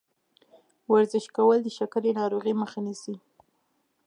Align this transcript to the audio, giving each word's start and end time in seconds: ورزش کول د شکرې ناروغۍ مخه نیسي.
ورزش 0.91 1.25
کول 1.35 1.59
د 1.63 1.69
شکرې 1.77 2.11
ناروغۍ 2.19 2.53
مخه 2.61 2.79
نیسي. 2.85 3.15